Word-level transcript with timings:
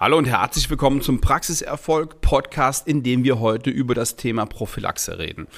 Hallo 0.00 0.16
und 0.16 0.26
herzlich 0.26 0.70
willkommen 0.70 1.02
zum 1.02 1.20
Praxiserfolg 1.20 2.20
Podcast, 2.20 2.86
in 2.86 3.02
dem 3.02 3.24
wir 3.24 3.40
heute 3.40 3.68
über 3.70 3.96
das 3.96 4.14
Thema 4.14 4.46
Prophylaxe 4.46 5.18
reden. 5.18 5.48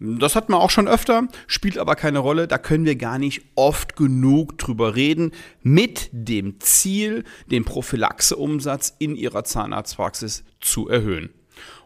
Das 0.00 0.34
hat 0.34 0.48
man 0.48 0.60
auch 0.60 0.70
schon 0.70 0.88
öfter, 0.88 1.28
spielt 1.46 1.78
aber 1.78 1.94
keine 1.94 2.18
Rolle, 2.18 2.48
da 2.48 2.58
können 2.58 2.86
wir 2.86 2.96
gar 2.96 3.18
nicht 3.18 3.42
oft 3.54 3.94
genug 3.94 4.58
drüber 4.58 4.96
reden, 4.96 5.30
mit 5.62 6.10
dem 6.10 6.58
Ziel, 6.58 7.22
den 7.52 7.64
Prophylaxeumsatz 7.64 8.96
in 8.98 9.14
Ihrer 9.14 9.44
Zahnarztpraxis 9.44 10.42
zu 10.60 10.88
erhöhen. 10.88 11.32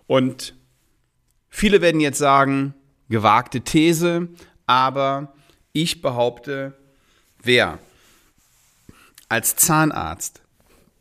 Und 0.07 0.57
viele 1.51 1.83
werden 1.83 2.01
jetzt 2.01 2.17
sagen, 2.17 2.73
gewagte 3.11 3.61
These, 3.61 4.29
aber 4.65 5.35
ich 5.75 6.01
behaupte, 6.01 6.73
wer 7.43 7.79
als 9.29 9.57
Zahnarzt 9.57 10.41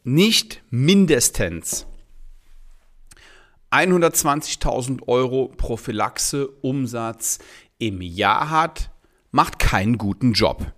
nicht 0.07 0.63
mindestens 0.69 1.85
120.000 3.71 5.05
Euro 5.05 5.49
Prophylaxe-Umsatz 5.49 7.39
im 7.77 8.01
Jahr 8.01 8.49
hat, 8.49 8.89
macht 9.31 9.59
keinen 9.59 9.97
guten 9.97 10.31
Job. 10.31 10.71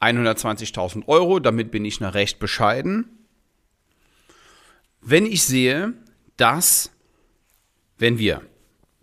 120.000 0.00 1.06
Euro, 1.08 1.40
damit 1.40 1.70
bin 1.70 1.84
ich 1.84 2.00
noch 2.00 2.14
recht 2.14 2.38
bescheiden. 2.38 3.10
Wenn 5.02 5.26
ich 5.26 5.44
sehe, 5.44 5.92
dass, 6.38 6.90
wenn 7.98 8.16
wir 8.16 8.40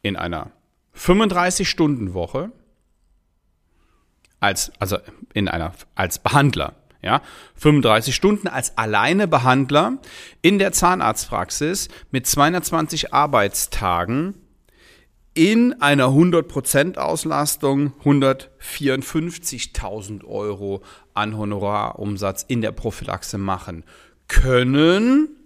in 0.02 0.16
einer 0.16 0.52
35-Stunden-Woche 0.96 2.52
als, 4.40 4.72
also 4.80 4.98
in 5.36 5.48
einer, 5.48 5.74
als 5.94 6.18
Behandler 6.18 6.74
ja, 7.02 7.22
35 7.56 8.14
Stunden 8.14 8.48
als 8.48 8.78
alleine 8.78 9.28
Behandler 9.28 9.98
in 10.42 10.60
der 10.60 10.72
Zahnarztpraxis 10.72 11.88
mit 12.12 12.28
220 12.28 13.12
Arbeitstagen 13.14 14.36
in 15.34 15.82
einer 15.82 16.08
100% 16.08 16.98
Auslastung 16.98 17.94
154.000 18.04 20.26
Euro 20.26 20.84
an 21.14 21.38
Honorarumsatz 21.38 22.44
in 22.48 22.60
der 22.62 22.74
Prophylaxe 22.74 23.38
machen 23.38 23.86
können 24.28 25.39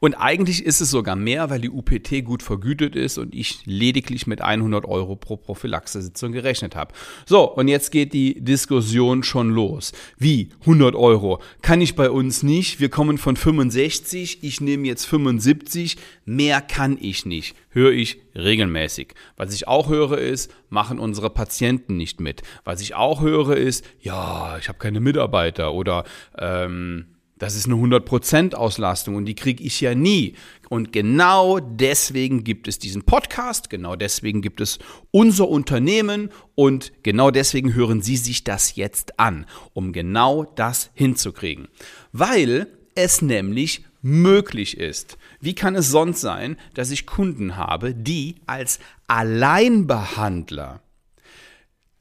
und 0.00 0.14
eigentlich 0.14 0.64
ist 0.64 0.80
es 0.80 0.90
sogar 0.90 1.14
mehr, 1.14 1.50
weil 1.50 1.60
die 1.60 1.68
UPT 1.68 2.24
gut 2.24 2.42
vergütet 2.42 2.96
ist 2.96 3.18
und 3.18 3.34
ich 3.34 3.60
lediglich 3.66 4.26
mit 4.26 4.40
100 4.40 4.86
Euro 4.86 5.14
pro 5.14 5.36
Prophylaxe-Sitzung 5.36 6.32
gerechnet 6.32 6.74
habe. 6.74 6.94
So, 7.26 7.44
und 7.44 7.68
jetzt 7.68 7.92
geht 7.92 8.14
die 8.14 8.40
Diskussion 8.40 9.22
schon 9.22 9.50
los. 9.50 9.92
Wie? 10.16 10.48
100 10.60 10.94
Euro? 10.94 11.42
Kann 11.60 11.82
ich 11.82 11.96
bei 11.96 12.10
uns 12.10 12.42
nicht. 12.42 12.80
Wir 12.80 12.88
kommen 12.88 13.18
von 13.18 13.36
65, 13.36 14.42
ich 14.42 14.62
nehme 14.62 14.86
jetzt 14.86 15.04
75. 15.04 15.98
Mehr 16.24 16.62
kann 16.62 16.96
ich 16.98 17.26
nicht. 17.26 17.54
Höre 17.68 17.92
ich 17.92 18.22
regelmäßig. 18.34 19.14
Was 19.36 19.52
ich 19.52 19.68
auch 19.68 19.90
höre 19.90 20.16
ist, 20.16 20.50
machen 20.70 20.98
unsere 20.98 21.28
Patienten 21.28 21.98
nicht 21.98 22.20
mit. 22.20 22.40
Was 22.64 22.80
ich 22.80 22.94
auch 22.94 23.20
höre 23.20 23.56
ist, 23.56 23.84
ja, 24.00 24.56
ich 24.58 24.68
habe 24.68 24.78
keine 24.78 25.00
Mitarbeiter 25.00 25.74
oder 25.74 26.04
ähm, 26.38 27.04
das 27.40 27.56
ist 27.56 27.66
eine 27.66 27.74
100% 27.74 28.54
Auslastung 28.54 29.16
und 29.16 29.24
die 29.24 29.34
kriege 29.34 29.64
ich 29.64 29.80
ja 29.80 29.94
nie. 29.94 30.34
Und 30.68 30.92
genau 30.92 31.58
deswegen 31.58 32.44
gibt 32.44 32.68
es 32.68 32.78
diesen 32.78 33.02
Podcast, 33.02 33.70
genau 33.70 33.96
deswegen 33.96 34.42
gibt 34.42 34.60
es 34.60 34.78
unser 35.10 35.48
Unternehmen 35.48 36.30
und 36.54 36.92
genau 37.02 37.30
deswegen 37.30 37.74
hören 37.74 38.02
Sie 38.02 38.18
sich 38.18 38.44
das 38.44 38.76
jetzt 38.76 39.18
an, 39.18 39.46
um 39.72 39.92
genau 39.92 40.44
das 40.44 40.90
hinzukriegen. 40.94 41.68
Weil 42.12 42.68
es 42.94 43.22
nämlich 43.22 43.84
möglich 44.02 44.76
ist. 44.76 45.16
Wie 45.40 45.54
kann 45.54 45.74
es 45.74 45.88
sonst 45.88 46.20
sein, 46.20 46.58
dass 46.74 46.90
ich 46.90 47.06
Kunden 47.06 47.56
habe, 47.56 47.94
die 47.94 48.36
als 48.46 48.80
Alleinbehandler 49.06 50.82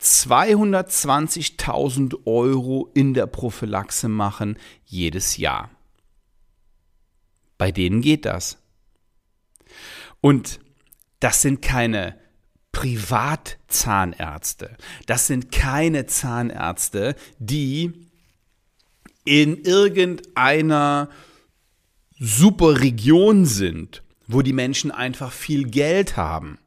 220.000 0.01 2.25
Euro 2.25 2.89
in 2.93 3.13
der 3.13 3.27
Prophylaxe 3.27 4.07
machen 4.07 4.57
jedes 4.85 5.35
Jahr. 5.37 5.69
Bei 7.57 7.71
denen 7.71 8.01
geht 8.01 8.25
das. 8.25 8.57
Und 10.21 10.59
das 11.19 11.41
sind 11.41 11.61
keine 11.61 12.17
Privatzahnärzte. 12.71 14.77
Das 15.05 15.27
sind 15.27 15.51
keine 15.51 16.05
Zahnärzte, 16.05 17.15
die 17.39 18.07
in 19.25 19.61
irgendeiner 19.63 21.09
super 22.17 22.79
Region 22.79 23.45
sind, 23.45 24.01
wo 24.27 24.41
die 24.41 24.53
Menschen 24.53 24.91
einfach 24.91 25.33
viel 25.33 25.67
Geld 25.67 26.15
haben 26.15 26.57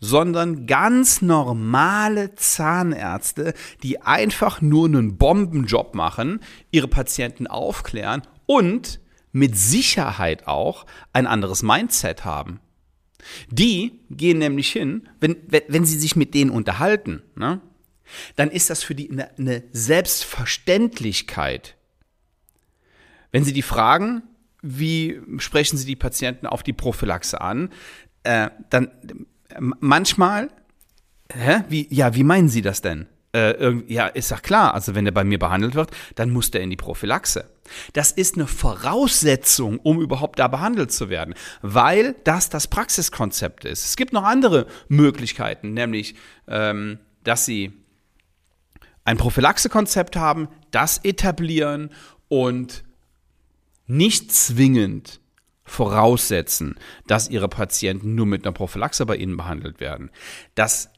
sondern 0.00 0.66
ganz 0.66 1.22
normale 1.22 2.34
Zahnärzte, 2.34 3.54
die 3.82 4.02
einfach 4.02 4.60
nur 4.60 4.86
einen 4.86 5.16
Bombenjob 5.16 5.94
machen, 5.94 6.40
ihre 6.70 6.88
Patienten 6.88 7.46
aufklären 7.46 8.22
und 8.46 9.00
mit 9.32 9.56
Sicherheit 9.56 10.46
auch 10.46 10.86
ein 11.12 11.26
anderes 11.26 11.62
Mindset 11.62 12.24
haben. 12.24 12.60
Die 13.50 14.00
gehen 14.10 14.38
nämlich 14.38 14.70
hin, 14.70 15.08
wenn, 15.20 15.36
wenn 15.48 15.84
sie 15.84 15.98
sich 15.98 16.14
mit 16.14 16.34
denen 16.34 16.50
unterhalten, 16.50 17.22
ne, 17.34 17.60
dann 18.36 18.50
ist 18.50 18.70
das 18.70 18.82
für 18.82 18.94
die 18.94 19.10
eine, 19.10 19.64
Selbstverständlichkeit. 19.72 21.76
Wenn 23.32 23.44
sie 23.44 23.52
die 23.52 23.62
fragen, 23.62 24.22
wie 24.62 25.20
sprechen 25.38 25.76
sie 25.76 25.86
die 25.86 25.96
Patienten 25.96 26.46
auf 26.46 26.62
die 26.62 26.72
Prophylaxe 26.72 27.40
an, 27.40 27.70
äh, 28.22 28.50
dann 28.70 28.90
manchmal, 29.58 30.50
hä? 31.32 31.64
Wie, 31.68 31.86
ja, 31.90 32.14
wie 32.14 32.24
meinen 32.24 32.48
Sie 32.48 32.62
das 32.62 32.80
denn? 32.80 33.06
Äh, 33.34 33.82
ja, 33.88 34.06
ist 34.06 34.30
doch 34.30 34.42
klar, 34.42 34.74
also 34.74 34.94
wenn 34.94 35.06
er 35.06 35.12
bei 35.12 35.24
mir 35.24 35.40
behandelt 35.40 35.74
wird, 35.74 35.90
dann 36.14 36.30
muss 36.30 36.52
der 36.52 36.60
in 36.60 36.70
die 36.70 36.76
Prophylaxe. 36.76 37.50
Das 37.92 38.12
ist 38.12 38.36
eine 38.36 38.46
Voraussetzung, 38.46 39.78
um 39.80 40.00
überhaupt 40.00 40.38
da 40.38 40.46
behandelt 40.46 40.92
zu 40.92 41.08
werden, 41.08 41.34
weil 41.60 42.14
das 42.22 42.48
das 42.48 42.68
Praxiskonzept 42.68 43.64
ist. 43.64 43.84
Es 43.84 43.96
gibt 43.96 44.12
noch 44.12 44.22
andere 44.22 44.66
Möglichkeiten, 44.88 45.74
nämlich, 45.74 46.14
ähm, 46.46 47.00
dass 47.24 47.44
Sie 47.44 47.72
ein 49.04 49.16
Prophylaxekonzept 49.16 50.16
haben, 50.16 50.48
das 50.70 50.98
etablieren 50.98 51.90
und 52.28 52.84
nicht 53.86 54.32
zwingend 54.32 55.20
voraussetzen, 55.64 56.76
dass 57.06 57.28
ihre 57.28 57.48
Patienten 57.48 58.14
nur 58.14 58.26
mit 58.26 58.44
einer 58.44 58.52
Prophylaxe 58.52 59.06
bei 59.06 59.16
ihnen 59.16 59.36
behandelt 59.36 59.80
werden. 59.80 60.10
Das, 60.54 60.90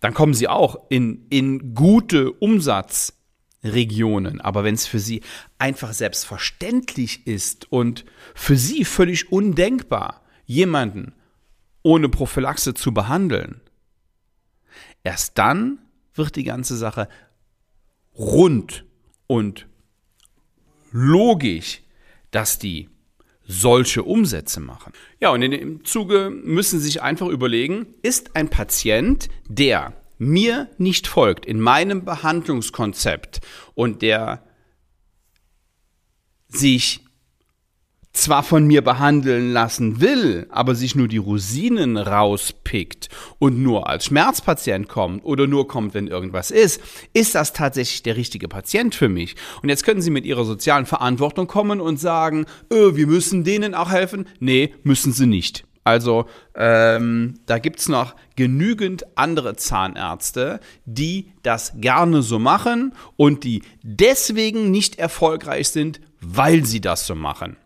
dann 0.00 0.14
kommen 0.14 0.34
sie 0.34 0.48
auch 0.48 0.76
in, 0.88 1.26
in 1.30 1.74
gute 1.74 2.32
Umsatzregionen. 2.32 4.40
Aber 4.40 4.64
wenn 4.64 4.74
es 4.74 4.86
für 4.86 5.00
sie 5.00 5.22
einfach 5.58 5.92
selbstverständlich 5.92 7.26
ist 7.26 7.70
und 7.72 8.04
für 8.34 8.56
sie 8.56 8.84
völlig 8.84 9.32
undenkbar, 9.32 10.22
jemanden 10.44 11.14
ohne 11.82 12.08
Prophylaxe 12.08 12.74
zu 12.74 12.94
behandeln, 12.94 13.60
erst 15.02 15.38
dann 15.38 15.78
wird 16.14 16.36
die 16.36 16.44
ganze 16.44 16.76
Sache 16.76 17.08
rund 18.16 18.84
und 19.26 19.66
logisch, 20.92 21.82
dass 22.30 22.58
die 22.58 22.88
solche 23.46 24.02
Umsätze 24.02 24.60
machen. 24.60 24.92
Ja, 25.20 25.30
und 25.30 25.42
in 25.42 25.50
dem 25.52 25.84
Zuge 25.84 26.30
müssen 26.30 26.80
Sie 26.80 26.86
sich 26.86 27.02
einfach 27.02 27.28
überlegen, 27.28 27.94
ist 28.02 28.36
ein 28.36 28.48
Patient, 28.48 29.28
der 29.48 29.94
mir 30.18 30.68
nicht 30.78 31.06
folgt 31.06 31.46
in 31.46 31.60
meinem 31.60 32.04
Behandlungskonzept 32.04 33.40
und 33.74 34.02
der 34.02 34.42
sich 36.48 37.05
zwar 38.16 38.42
von 38.42 38.66
mir 38.66 38.82
behandeln 38.82 39.52
lassen 39.52 40.00
will, 40.00 40.46
aber 40.50 40.74
sich 40.74 40.94
nur 40.94 41.08
die 41.08 41.18
Rosinen 41.18 41.96
rauspickt 41.96 43.08
und 43.38 43.62
nur 43.62 43.88
als 43.88 44.06
Schmerzpatient 44.06 44.88
kommt 44.88 45.24
oder 45.24 45.46
nur 45.46 45.68
kommt, 45.68 45.94
wenn 45.94 46.06
irgendwas 46.06 46.50
ist, 46.50 46.80
ist 47.12 47.34
das 47.34 47.52
tatsächlich 47.52 48.02
der 48.02 48.16
richtige 48.16 48.48
Patient 48.48 48.94
für 48.94 49.08
mich? 49.08 49.36
Und 49.62 49.68
jetzt 49.68 49.84
können 49.84 50.02
Sie 50.02 50.10
mit 50.10 50.24
Ihrer 50.24 50.44
sozialen 50.44 50.86
Verantwortung 50.86 51.46
kommen 51.46 51.80
und 51.80 52.00
sagen, 52.00 52.46
öh, 52.72 52.96
wir 52.96 53.06
müssen 53.06 53.44
denen 53.44 53.74
auch 53.74 53.90
helfen. 53.90 54.26
Nee, 54.40 54.74
müssen 54.82 55.12
Sie 55.12 55.26
nicht. 55.26 55.64
Also 55.84 56.26
ähm, 56.56 57.34
da 57.46 57.58
es 57.58 57.88
noch 57.88 58.16
genügend 58.34 59.06
andere 59.16 59.54
Zahnärzte, 59.54 60.58
die 60.84 61.30
das 61.44 61.74
gerne 61.76 62.22
so 62.22 62.40
machen 62.40 62.92
und 63.16 63.44
die 63.44 63.62
deswegen 63.82 64.72
nicht 64.72 64.98
erfolgreich 64.98 65.68
sind, 65.68 66.00
weil 66.20 66.64
sie 66.64 66.80
das 66.80 67.06
so 67.06 67.14
machen. 67.14 67.56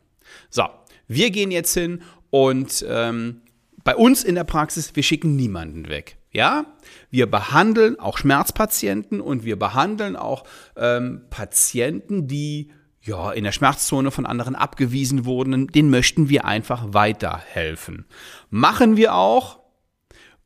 So, 0.49 0.65
wir 1.09 1.31
gehen 1.31 1.51
jetzt 1.51 1.75
hin 1.75 2.03
und 2.31 2.85
ähm, 2.89 3.43
bei 3.85 3.97
uns 3.97 4.25
in 4.25 4.35
der 4.35 4.45
Praxis, 4.45 4.95
wir 4.95 5.03
schicken 5.03 5.37
niemanden 5.37 5.89
weg. 5.89 6.17
Ja, 6.33 6.67
wir 7.11 7.29
behandeln 7.29 7.99
auch 7.99 8.19
Schmerzpatienten 8.19 9.21
und 9.21 9.45
wir 9.45 9.59
behandeln 9.59 10.15
auch 10.15 10.45
ähm, 10.77 11.23
Patienten, 11.29 12.29
die 12.29 12.71
ja, 13.03 13.33
in 13.33 13.45
der 13.45 13.53
Schmerzzone 13.53 14.11
von 14.11 14.27
anderen 14.27 14.55
abgewiesen 14.55 15.25
wurden, 15.25 15.67
den 15.69 15.91
möchten 15.91 16.29
wir 16.29 16.45
einfach 16.45 16.93
weiterhelfen. 16.93 18.07
Machen 18.51 18.97
wir 18.97 19.15
auch. 19.15 19.61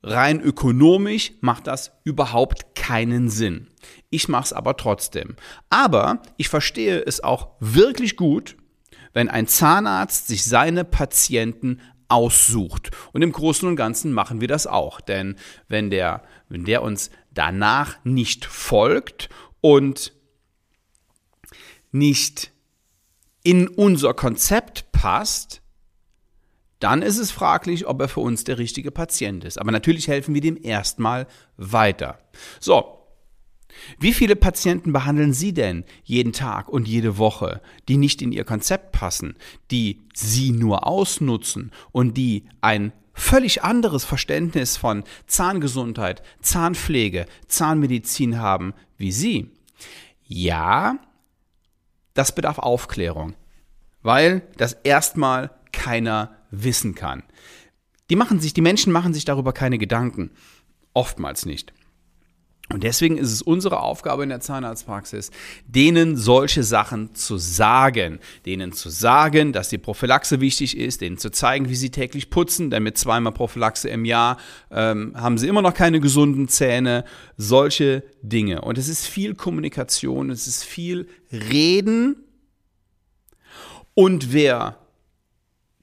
Rein 0.03 0.41
ökonomisch 0.41 1.33
macht 1.41 1.67
das 1.67 1.93
überhaupt 2.05 2.75
keinen 2.75 3.31
Sinn. 3.31 3.69
Ich 4.11 4.29
mache 4.29 4.45
es 4.45 4.53
aber 4.53 4.77
trotzdem. 4.77 5.35
Aber 5.71 6.23
ich 6.37 6.49
verstehe 6.49 7.01
es 7.01 7.25
auch 7.25 7.49
wirklich 7.59 8.17
gut, 8.17 8.57
wenn 9.15 9.31
ein 9.31 9.47
Zahnarzt 9.47 10.27
sich 10.27 10.45
seine 10.45 10.85
Patienten 10.85 11.81
aussucht. 12.09 12.91
Und 13.13 13.23
im 13.23 13.33
Großen 13.33 13.67
und 13.67 13.77
Ganzen 13.77 14.13
machen 14.13 14.41
wir 14.41 14.49
das 14.49 14.67
auch. 14.67 15.01
Denn 15.01 15.37
wenn 15.69 15.89
der, 15.91 16.23
wenn 16.49 16.65
der 16.65 16.83
uns 16.83 17.11
danach 17.33 17.97
nicht 18.05 18.45
folgt 18.45 19.31
und 19.61 20.13
nicht 21.93 22.53
in 23.43 23.69
unser 23.69 24.15
Konzept 24.15 24.93
passt, 24.93 25.63
dann 26.81 27.03
ist 27.03 27.19
es 27.19 27.31
fraglich, 27.31 27.87
ob 27.87 28.01
er 28.01 28.09
für 28.09 28.21
uns 28.21 28.45
der 28.45 28.59
richtige 28.59 28.91
Patient 28.91 29.45
ist. 29.45 29.59
Aber 29.59 29.73
natürlich 29.73 30.09
helfen 30.09 30.35
wir 30.35 30.41
dem 30.41 30.59
erstmal 30.63 31.27
weiter. 31.57 32.19
So. 32.61 33.04
Wie 33.99 34.13
viele 34.13 34.37
Patienten 34.37 34.93
behandeln 34.93 35.33
Sie 35.33 35.53
denn 35.53 35.85
jeden 36.05 36.33
Tag 36.33 36.69
und 36.69 36.89
jede 36.89 37.19
Woche, 37.19 37.61
die 37.89 37.97
nicht 37.97 38.23
in 38.23 38.33
Ihr 38.33 38.45
Konzept 38.45 38.93
passen, 38.93 39.37
die 39.71 40.03
Sie 40.15 40.53
nur 40.53 40.87
ausnutzen 40.87 41.71
und 41.93 42.17
die 42.17 42.45
ein 42.61 42.93
völlig 43.13 43.63
anderes 43.63 44.05
Verständnis 44.05 44.77
von 44.77 45.05
Zahngesundheit, 45.27 46.23
Zahnpflege, 46.41 47.27
Zahnmedizin 47.47 48.39
haben 48.39 48.75
wie 48.97 49.13
Sie? 49.13 49.51
Ja, 50.25 50.99
das 52.15 52.35
bedarf 52.35 52.59
Aufklärung, 52.59 53.35
weil 54.03 54.43
das 54.57 54.73
erstmal 54.85 55.51
keiner 55.73 56.37
wissen 56.51 56.95
kann. 56.95 57.23
Die 58.11 58.17
machen 58.17 58.41
sich, 58.41 58.55
die 58.55 58.61
Menschen 58.61 58.93
machen 58.93 59.15
sich 59.15 59.25
darüber 59.25 59.53
keine 59.53 59.79
Gedanken. 59.79 60.31
Oftmals 60.93 61.47
nicht. 61.47 61.73
Und 62.73 62.83
deswegen 62.83 63.19
ist 63.19 63.31
es 63.31 63.43
unsere 63.43 63.81
Aufgabe 63.81 64.23
in 64.23 64.31
der 64.31 64.41
Zahnarztpraxis, 64.41 65.31
denen 65.67 66.17
solche 66.17 66.63
Sachen 66.63 67.15
zu 67.15 67.37
sagen. 67.37 68.21
Denen 68.47 68.73
zu 68.73 68.89
sagen, 68.89 69.53
dass 69.53 69.69
die 69.69 69.77
Prophylaxe 69.77 70.41
wichtig 70.41 70.79
ist, 70.79 71.03
denen 71.03 71.19
zu 71.19 71.31
zeigen, 71.31 71.69
wie 71.69 71.75
sie 71.75 71.91
täglich 71.91 72.31
putzen, 72.31 72.71
denn 72.71 72.83
mit 72.83 72.97
zweimal 72.97 73.35
Prophylaxe 73.35 73.91
im 73.91 74.07
Jahr 74.07 74.39
ähm, 74.71 75.13
haben 75.15 75.37
sie 75.37 75.47
immer 75.47 75.61
noch 75.61 75.75
keine 75.75 76.01
gesunden 76.01 76.49
Zähne. 76.49 77.05
Solche 77.37 78.03
Dinge. 78.23 78.63
Und 78.63 78.79
es 78.79 78.89
ist 78.89 79.07
viel 79.07 79.35
Kommunikation, 79.35 80.31
es 80.31 80.47
ist 80.47 80.65
viel 80.65 81.07
Reden. 81.31 82.17
Und 83.93 84.33
wer 84.33 84.79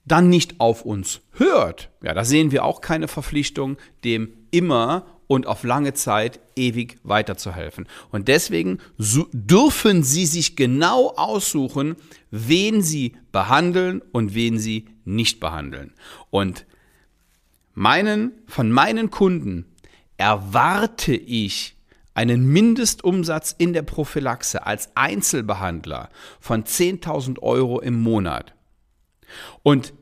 dann 0.05 0.29
nicht 0.29 0.59
auf 0.59 0.83
uns 0.83 1.21
hört, 1.33 1.91
ja, 2.01 2.15
da 2.15 2.25
sehen 2.25 2.51
wir 2.51 2.65
auch 2.65 2.81
keine 2.81 3.07
Verpflichtung, 3.07 3.77
dem 4.03 4.33
immer 4.49 5.05
und 5.31 5.47
auf 5.47 5.63
lange 5.63 5.93
Zeit 5.93 6.41
ewig 6.57 6.97
weiterzuhelfen. 7.03 7.87
Und 8.11 8.27
deswegen 8.27 8.79
dürfen 8.97 10.03
Sie 10.03 10.25
sich 10.25 10.57
genau 10.57 11.13
aussuchen, 11.15 11.95
wen 12.31 12.81
Sie 12.81 13.15
behandeln 13.31 14.01
und 14.11 14.35
wen 14.35 14.59
Sie 14.59 14.89
nicht 15.05 15.39
behandeln. 15.39 15.93
Und 16.31 16.65
meinen, 17.73 18.33
von 18.45 18.73
meinen 18.73 19.09
Kunden 19.09 19.73
erwarte 20.17 21.15
ich 21.15 21.77
einen 22.13 22.45
Mindestumsatz 22.51 23.55
in 23.57 23.71
der 23.71 23.83
Prophylaxe 23.83 24.65
als 24.65 24.89
Einzelbehandler 24.95 26.09
von 26.41 26.65
10.000 26.65 27.39
Euro 27.39 27.79
im 27.79 28.01
Monat. 28.01 28.53
Und 29.63 29.93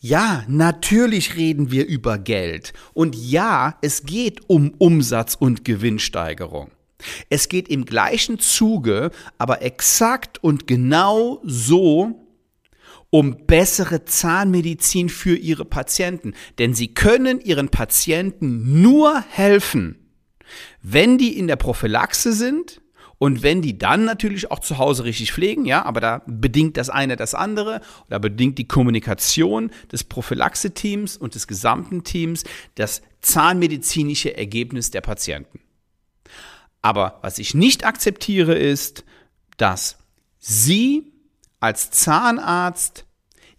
ja, 0.00 0.44
natürlich 0.48 1.36
reden 1.36 1.70
wir 1.70 1.86
über 1.86 2.18
Geld. 2.18 2.72
Und 2.94 3.14
ja, 3.14 3.76
es 3.82 4.04
geht 4.04 4.48
um 4.48 4.72
Umsatz 4.78 5.34
und 5.34 5.64
Gewinnsteigerung. 5.64 6.70
Es 7.28 7.48
geht 7.48 7.68
im 7.68 7.84
gleichen 7.84 8.38
Zuge, 8.38 9.10
aber 9.36 9.62
exakt 9.62 10.42
und 10.42 10.66
genau 10.66 11.40
so 11.44 12.26
um 13.10 13.46
bessere 13.46 14.04
Zahnmedizin 14.04 15.10
für 15.10 15.36
ihre 15.36 15.66
Patienten. 15.66 16.34
Denn 16.58 16.72
sie 16.72 16.94
können 16.94 17.40
ihren 17.40 17.68
Patienten 17.68 18.80
nur 18.80 19.20
helfen, 19.20 19.98
wenn 20.82 21.18
die 21.18 21.36
in 21.36 21.46
der 21.46 21.56
Prophylaxe 21.56 22.32
sind 22.32 22.80
und 23.22 23.42
wenn 23.42 23.60
die 23.60 23.76
dann 23.76 24.06
natürlich 24.06 24.50
auch 24.50 24.60
zu 24.60 24.78
Hause 24.78 25.04
richtig 25.04 25.30
pflegen, 25.30 25.66
ja, 25.66 25.84
aber 25.84 26.00
da 26.00 26.22
bedingt 26.26 26.78
das 26.78 26.88
eine 26.88 27.16
das 27.16 27.34
andere, 27.34 27.82
da 28.08 28.18
bedingt 28.18 28.56
die 28.56 28.66
Kommunikation 28.66 29.72
des 29.92 30.04
Prophylaxe-Teams 30.04 31.18
und 31.18 31.34
des 31.34 31.46
gesamten 31.46 32.02
Teams 32.02 32.44
das 32.76 33.02
zahnmedizinische 33.20 34.34
Ergebnis 34.34 34.90
der 34.90 35.02
Patienten. 35.02 35.60
Aber 36.80 37.18
was 37.20 37.38
ich 37.38 37.52
nicht 37.52 37.84
akzeptiere 37.84 38.54
ist, 38.54 39.04
dass 39.58 39.98
Sie 40.38 41.12
als 41.60 41.90
Zahnarzt 41.90 43.04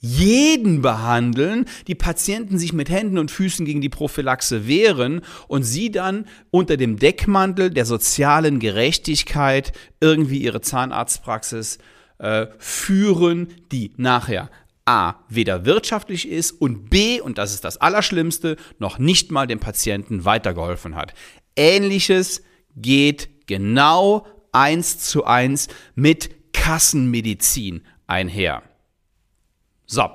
jeden 0.02 0.82
behandeln, 0.82 1.66
die 1.88 1.96
Patienten 1.96 2.58
sich 2.58 2.74
mit 2.74 2.90
Händen 2.90 3.20
und 3.20 3.30
Füßen 3.30 3.66
gegen 3.66 3.82
die 3.82 3.90
Prophylaxe 3.90 4.68
wehren 4.68 5.22
und 5.48 5.64
sie 5.64 5.92
dann 5.92 6.26
unter 6.50 6.76
dem 6.76 6.98
Deckmantel 6.98 7.70
der 7.70 7.86
sozialen 7.86 8.60
Gerechtigkeit 8.60 9.72
irgendwie 10.00 10.40
ihre 10.40 10.62
Zahnarztpraxis 10.62 11.78
äh, 12.18 12.48
führen, 12.58 13.50
die 13.72 13.94
nachher 13.98 14.50
A, 14.86 15.16
weder 15.30 15.66
wirtschaftlich 15.66 16.28
ist 16.28 16.52
und 16.52 16.90
B, 16.90 17.22
und 17.22 17.38
das 17.38 17.54
ist 17.54 17.64
das 17.64 17.78
Allerschlimmste, 17.78 18.58
noch 18.80 18.98
nicht 18.98 19.32
mal 19.32 19.46
dem 19.46 19.60
Patienten 19.60 20.26
weitergeholfen 20.26 20.96
hat. 20.96 21.14
Ähnliches 21.56 22.42
geht 22.76 23.30
genau 23.46 24.26
eins 24.52 24.98
zu 24.98 25.26
eins 25.26 25.68
mit 25.94 26.54
Kassenmedizin 26.54 27.84
einher. 28.08 28.64
So. 29.92 30.10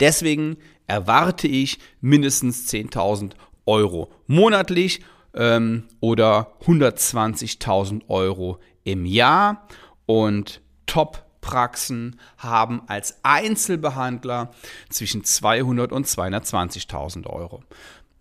Deswegen 0.00 0.58
erwarte 0.86 1.48
ich 1.48 1.78
mindestens 2.02 2.70
10.000 2.70 3.32
Euro 3.64 4.12
monatlich 4.26 5.00
ähm, 5.32 5.84
oder 6.00 6.52
120.000 6.66 8.02
Euro 8.08 8.58
im 8.84 9.06
Jahr. 9.06 9.66
Und 10.04 10.60
Top-Praxen 10.84 12.20
haben 12.36 12.82
als 12.86 13.18
Einzelbehandler 13.22 14.50
zwischen 14.90 15.24
200 15.24 15.90
und 15.90 16.06
220.000 16.06 17.26
Euro. 17.26 17.64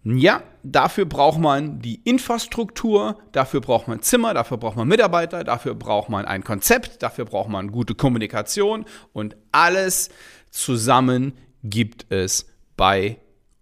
Ja, 0.06 0.44
dafür 0.64 1.06
braucht 1.06 1.40
man 1.40 1.80
die 1.80 2.02
Infrastruktur, 2.04 3.18
dafür 3.32 3.62
braucht 3.62 3.88
man 3.88 4.02
Zimmer, 4.02 4.34
dafür 4.34 4.58
braucht 4.58 4.76
man 4.76 4.88
Mitarbeiter, 4.88 5.46
dafür 5.46 5.76
braucht 5.76 6.10
man 6.10 6.26
ein 6.26 6.44
Konzept, 6.44 7.02
dafür 7.02 7.24
braucht 7.24 7.50
man 7.50 7.72
gute 7.72 7.96
Kommunikation 7.96 8.86
und 9.14 9.38
alles 9.54 10.10
zusammen 10.52 11.34
gibt 11.64 12.12
es 12.12 12.48
bei 12.76 13.18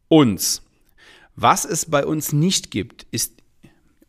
uns. 0.07 0.63
Was 1.35 1.63
es 1.63 1.85
bei 1.85 2.05
uns 2.05 2.33
nicht 2.33 2.71
gibt, 2.71 3.05
ist 3.11 3.33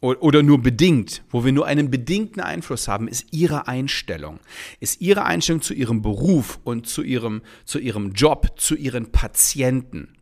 oder 0.01 0.43
nur 0.43 0.61
bedingt, 0.61 1.23
wo 1.31 1.45
wir 1.45 1.53
nur 1.53 1.67
einen 1.67 1.89
bedingten 1.89 2.43
Einfluss 2.43 2.89
haben, 2.89 3.07
ist 3.07 3.27
ihre 3.31 3.69
Einstellung. 3.69 4.41
Ist 4.81 5.01
ihre 5.01 5.25
Einstellung 5.25 5.63
zu 5.63 5.75
ihrem 5.75 6.03
Beruf 6.03 6.59
und 6.65 6.89
zu 6.89 7.03
ihrem, 7.03 7.43
zu 7.65 7.79
ihrem 7.79 8.13
Job, 8.13 8.55
zu 8.57 8.75
ihren 8.75 9.13
Patienten. 9.13 10.17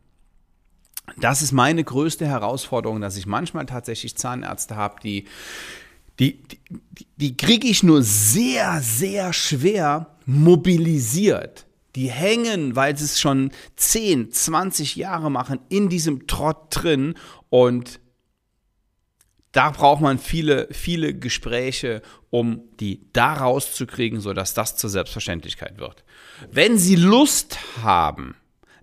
Das 1.17 1.41
ist 1.41 1.51
meine 1.51 1.83
größte 1.83 2.25
Herausforderung, 2.25 3.01
dass 3.01 3.17
ich 3.17 3.25
manchmal 3.25 3.65
tatsächlich 3.65 4.15
Zahnärzte 4.15 4.75
habe, 4.75 4.99
die, 5.03 5.25
die, 6.19 6.39
die, 6.49 7.07
die 7.17 7.37
kriege 7.37 7.67
ich 7.67 7.83
nur 7.83 8.03
sehr, 8.03 8.81
sehr 8.81 9.33
schwer 9.33 10.15
mobilisiert. 10.25 11.65
Die 11.95 12.09
hängen, 12.09 12.75
weil 12.75 12.97
sie 12.97 13.05
es 13.05 13.19
schon 13.19 13.51
10, 13.75 14.31
20 14.31 14.95
Jahre 14.95 15.29
machen, 15.29 15.59
in 15.69 15.89
diesem 15.89 16.27
Trott 16.27 16.67
drin 16.69 17.15
und 17.49 17.99
da 19.51 19.71
braucht 19.71 20.01
man 20.01 20.17
viele, 20.17 20.69
viele 20.71 21.13
Gespräche, 21.13 22.01
um 22.29 22.61
die 22.79 23.01
da 23.11 23.33
rauszukriegen, 23.33 24.21
sodass 24.21 24.53
das 24.53 24.77
zur 24.77 24.89
Selbstverständlichkeit 24.89 25.77
wird. 25.77 26.05
Wenn 26.51 26.77
Sie 26.77 26.95
Lust 26.95 27.59
haben, 27.83 28.35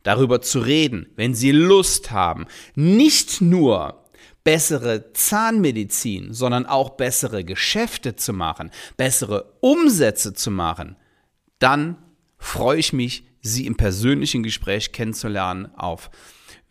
darüber 0.08 0.40
zu 0.40 0.60
reden, 0.60 1.06
wenn 1.16 1.34
Sie 1.34 1.52
Lust 1.52 2.12
haben, 2.12 2.46
nicht 2.74 3.42
nur 3.42 4.06
bessere 4.42 5.12
Zahnmedizin, 5.12 6.32
sondern 6.32 6.64
auch 6.64 6.96
bessere 6.96 7.44
Geschäfte 7.44 8.16
zu 8.16 8.32
machen, 8.32 8.70
bessere 8.96 9.52
Umsätze 9.60 10.32
zu 10.32 10.50
machen, 10.50 10.96
dann 11.58 11.98
freue 12.38 12.78
ich 12.78 12.94
mich, 12.94 13.24
Sie 13.42 13.66
im 13.66 13.76
persönlichen 13.76 14.42
Gespräch 14.42 14.92
kennenzulernen 14.92 15.68
auf 15.76 16.08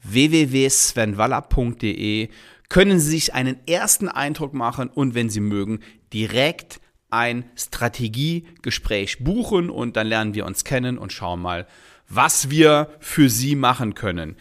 www.svenwaller.de 0.02 2.30
können 2.70 3.00
Sie 3.00 3.12
sich 3.12 3.36
einen 3.36 3.60
ersten 3.68 4.10
Eindruck 4.10 4.56
machen 4.56 4.90
und 4.90 5.14
wenn 5.14 5.30
Sie 5.30 5.42
mögen, 5.42 5.82
direkt 6.12 6.80
ein 7.12 7.46
Strategiegespräch 7.56 9.24
buchen 9.24 9.70
und 9.70 9.96
dann 9.96 10.08
lernen 10.08 10.34
wir 10.34 10.48
uns 10.48 10.64
kennen 10.64 10.98
und 10.98 11.14
schauen 11.14 11.40
mal, 11.40 11.68
was 12.10 12.50
wir 12.50 12.90
für 13.00 13.30
Sie 13.30 13.56
machen 13.56 13.94
können. 13.94 14.36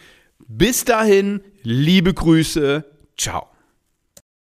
Bis 0.47 0.85
dahin, 0.85 1.41
liebe 1.63 2.13
Grüße, 2.13 2.85
ciao. 3.17 3.49